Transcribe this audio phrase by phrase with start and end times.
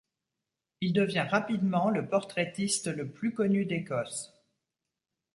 [0.81, 4.33] Il devient rapidement le portraitiste le plus connu d'Écosse.